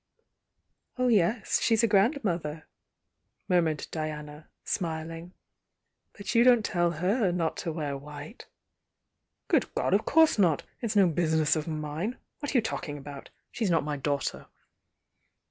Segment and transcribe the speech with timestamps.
[0.97, 2.67] •m yes, she's a grandmother,"
[3.47, 5.33] murmured Diana, smUine
[6.17, 8.47] "But you don't tell her aot to wear white.
[9.49, 10.63] ^S God, of course not!
[10.81, 12.17] Jt'^ no busmess of mine!
[12.39, 13.29] What are you talkmg about?
[13.51, 14.47] She snot ray daughter!"